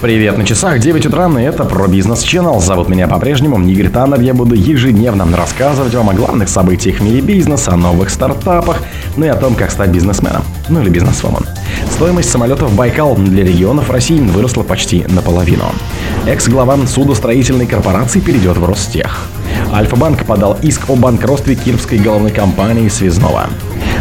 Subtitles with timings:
[0.00, 2.58] Привет на часах, 9 утра, и это про бизнес Channel.
[2.58, 4.18] Зовут меня по-прежнему Игорь Таннер.
[4.20, 8.82] Я буду ежедневно рассказывать вам о главных событиях в мире бизнеса, о новых стартапах,
[9.18, 11.44] ну и о том, как стать бизнесменом, ну или бизнесвомен.
[11.90, 15.66] Стоимость самолетов Байкал для регионов России выросла почти наполовину.
[16.26, 19.26] Экс-глава судостроительной корпорации перейдет в Ростех.
[19.70, 23.48] Альфа-банк подал иск о банкротстве кировской головной компании Связного.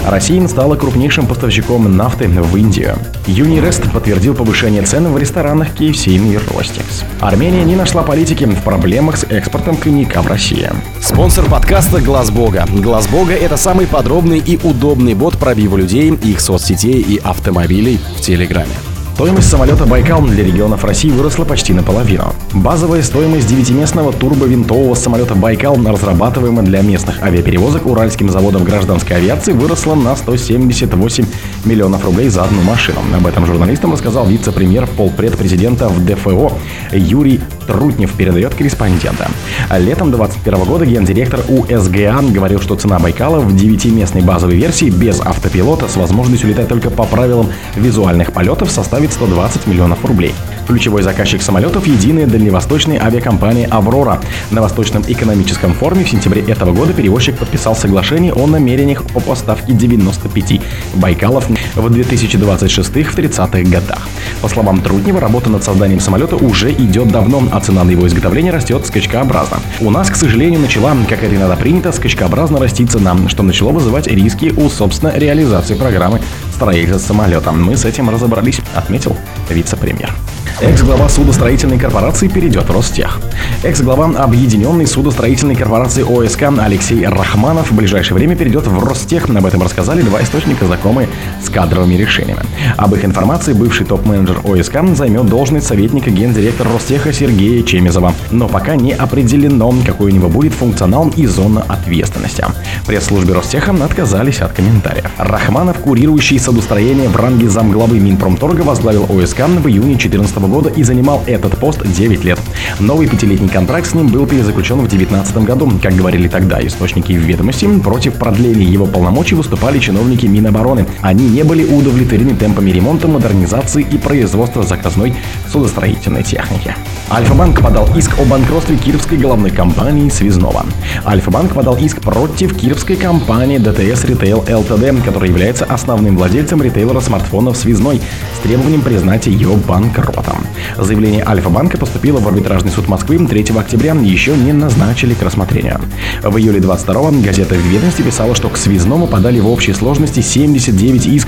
[0.09, 2.95] Россия стала крупнейшим поставщиком нафты в Индию.
[3.27, 7.03] Юнирест подтвердил повышение цен в ресторанах KFC и Ростекс.
[7.19, 10.71] Армения не нашла политики в проблемах с экспортом коньяка в Россию.
[10.99, 12.65] Спонсор подкаста Глаз Бога.
[12.73, 18.21] Глаз Бога это самый подробный и удобный бот пробива людей, их соцсетей и автомобилей в
[18.21, 18.88] Телеграме.
[19.19, 22.33] Стоимость самолета «Байкал» для регионов России выросла почти наполовину.
[22.53, 29.95] Базовая стоимость девятиместного турбовинтового самолета «Байкал», разрабатываемого для местных авиаперевозок Уральским заводом гражданской авиации, выросла
[29.95, 31.25] на 178
[31.65, 32.99] миллионов рублей за одну машину.
[33.15, 36.53] Об этом журналистам рассказал вице-премьер полпред президента в ДФО
[36.91, 39.29] Юрий Трутнев, передает корреспондента.
[39.69, 45.87] Летом 2021 года гендиректор УСГА говорил, что цена Байкала в девятиместной базовой версии без автопилота
[45.87, 50.33] с возможностью летать только по правилам визуальных полетов составит 120 миллионов рублей.
[50.67, 54.19] Ключевой заказчик самолетов– единая дальневосточная авиакомпания «Аврора».
[54.51, 59.73] На Восточном экономическом форуме в сентябре этого года перевозчик подписал соглашение о намерениях о поставке
[59.73, 60.61] 95
[60.95, 64.07] «Байкалов» в 2026-30-х годах.
[64.41, 68.51] По словам Труднева, работа над созданием самолета уже идет давно, а цена на его изготовление
[68.51, 69.57] растет скачкообразно.
[69.79, 74.07] У нас, к сожалению, начала, как это иногда принято, скачкообразно расти цена, что начало вызывать
[74.07, 76.21] риски у, собственно, реализации программы
[76.53, 77.51] строительства самолета.
[77.51, 79.15] Мы с этим разобрались, отметил
[79.49, 80.13] вице-премьер.
[80.61, 83.21] Экс-глава судостроительной корпорации перейдет в Ростех.
[83.63, 89.29] Экс-глава Объединенной судостроительной корпорации ОСК Алексей Рахманов в ближайшее время перейдет в Ростех.
[89.29, 91.07] Об этом рассказали два источника, знакомые
[91.43, 92.41] с кадровыми решениями.
[92.77, 98.13] Об их информации бывший топ-менеджер ОСК займет должность советника гендиректора Ростеха Сергея Чемизова.
[98.31, 102.45] Но пока не определено, какой у него будет функционал и зона ответственности.
[102.85, 105.11] Пресс-службе Ростеха отказались от комментариев.
[105.17, 111.23] Рахманов, курирующий судостроение в ранге замглавы Минпромторга, возглавил ОСК в июне 2014 года и занимал
[111.27, 112.39] этот пост 9 лет.
[112.79, 115.71] Новый пятилетний контракт с ним был перезаключен в 2019 году.
[115.81, 120.85] Как говорили тогда источники в ведомости, против продления его полномочий выступали чиновники Минобороны.
[121.01, 125.13] Они не были удовлетворены темпами ремонта, модернизации и производства заказной
[125.51, 126.75] судостроительной техники.
[127.11, 130.65] Альфа-банк подал иск о банкротстве кировской головной компании Связного.
[131.05, 137.57] Альфа-банк подал иск против кировской компании DTS Retail Ltd, которая является основным владельцем ритейлера смартфонов
[137.57, 138.01] Связной,
[138.37, 140.45] с требованием признать ее банкротом.
[140.77, 145.79] Заявление Альфа-банка поступило в арбитражный суд Москвы 3 октября, еще не назначили к рассмотрению.
[146.23, 151.07] В июле 22 газета в ведомстве писала, что к связному подали в общей сложности 79
[151.07, 151.18] исков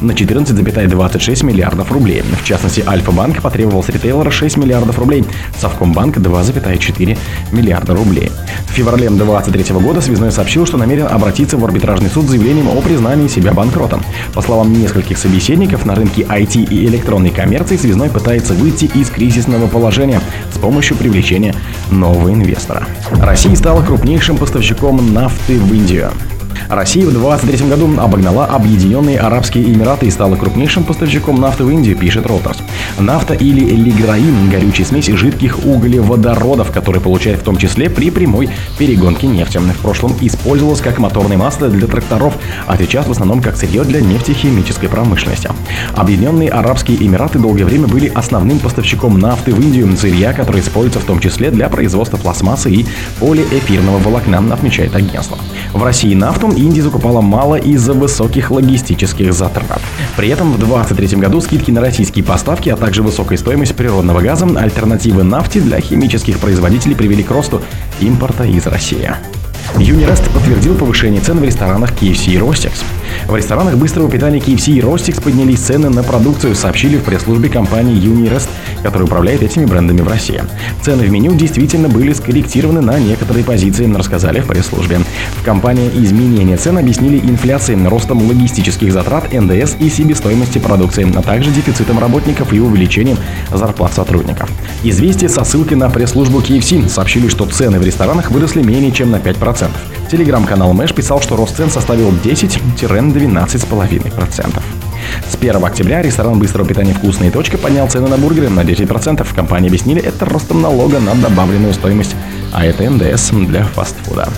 [0.00, 2.22] на 14,26 миллиардов рублей.
[2.22, 5.24] В частности, Альфа-банк потребовал с ритейлера 6 миллиардов рублей,
[5.60, 7.18] Совкомбанк 2,4
[7.52, 8.30] миллиарда рублей.
[8.66, 12.80] В феврале 2023 года Связной сообщил, что намерен обратиться в арбитражный суд с заявлением о
[12.80, 14.02] признании себя банкротом.
[14.34, 19.66] По словам нескольких собеседников, на рынке IT и электронной коммерции Связной пытается выйти из кризисного
[19.66, 20.20] положения
[20.54, 21.54] с помощью привлечения
[21.90, 22.86] нового инвестора.
[23.20, 26.12] Россия стала крупнейшим поставщиком нафты в Индию.
[26.68, 31.96] Россия в 2023 году обогнала Объединенные Арабские Эмираты и стала крупнейшим поставщиком нафты в Индию,
[31.96, 32.60] пишет Reuters.
[32.98, 38.48] Нафта или лиграин– горючая смесь жидких углеводородов, который получает в том числе при прямой
[38.78, 39.58] перегонке нефти.
[39.58, 42.34] В прошлом использовалась как моторное масло для тракторов,
[42.66, 45.50] а сейчас в основном как сырье для нефтехимической промышленности.
[45.94, 51.04] Объединенные Арабские Эмираты долгое время были основным поставщиком нафты в Индию, сырья, который используется в
[51.04, 52.86] том числе для производства пластмассы и
[53.20, 55.38] полиэфирного волокна, отмечает агентство.
[55.72, 59.80] В России нафту Индия закупала мало из-за высоких логистических затрат.
[60.16, 64.46] При этом в 2023 году скидки на российские поставки, а также высокая стоимость природного газа,
[64.56, 67.62] альтернативы нафте для химических производителей привели к росту
[68.00, 69.10] импорта из России.
[69.76, 72.82] Юнирест подтвердил повышение цен в ресторанах KFC и Ростекс.
[73.26, 77.94] В ресторанах быстрого питания KFC и Ростикс поднялись цены на продукцию, сообщили в пресс-службе компании
[77.94, 78.48] Юнирест,
[78.82, 80.42] которая управляет этими брендами в России.
[80.82, 85.00] Цены в меню действительно были скорректированы на некоторые позиции, рассказали в пресс-службе.
[85.40, 91.50] В компании изменения цен объяснили инфляцией, ростом логистических затрат, НДС и себестоимости продукции, а также
[91.50, 93.18] дефицитом работников и увеличением
[93.52, 94.50] зарплат сотрудников.
[94.82, 99.16] Известие со ссылкой на пресс-службу KFC сообщили, что цены в ресторанах выросли менее чем на
[99.16, 99.68] 5%.
[100.10, 102.10] Телеграм-канал Мэш писал, что рост цен составил
[102.98, 104.62] 10-12,5%.
[105.30, 109.24] С 1 октября ресторан быстрого питания «Вкусная точка» поднял цены на бургеры на 10%.
[109.24, 112.14] В компании объяснили это ростом налога на добавленную стоимость,
[112.52, 114.28] а это НДС для фастфуда.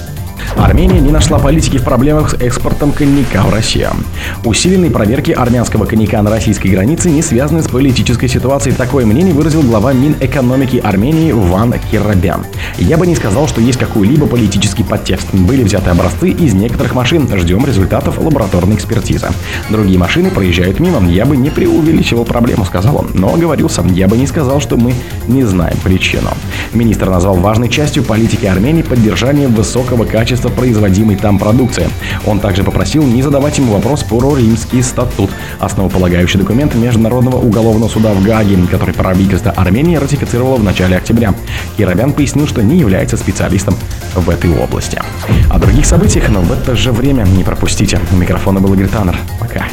[0.56, 3.90] Армения не нашла политики в проблемах с экспортом коньяка в Россию.
[4.44, 8.74] Усиленные проверки армянского коньяка на российской границе не связаны с политической ситуацией.
[8.74, 12.44] Такое мнение выразил глава Минэкономики Армении Ван Кирабян.
[12.78, 15.32] Я бы не сказал, что есть какой-либо политический подтекст.
[15.32, 17.28] Были взяты образцы из некоторых машин.
[17.32, 19.28] Ждем результатов лабораторной экспертизы.
[19.68, 21.00] Другие машины проезжают мимо.
[21.08, 23.10] Я бы не преувеличивал проблему, сказал он.
[23.14, 24.94] Но оговорился, я бы не сказал, что мы
[25.28, 26.30] не знаем причину.
[26.72, 31.88] Министр назвал важной частью политики Армении поддержание высокого качества производимой там продукции.
[32.26, 38.12] Он также попросил не задавать ему вопрос про римский статут, основополагающий документ Международного уголовного суда
[38.12, 41.34] в Гааге, который правительство Армении ратифицировало в начале октября.
[41.76, 43.74] Киробян пояснил, что не является специалистом
[44.14, 45.00] в этой области.
[45.50, 48.00] О других событиях, но в это же время не пропустите.
[48.12, 49.16] У микрофона был Игорь Таннер.
[49.38, 49.66] Пока.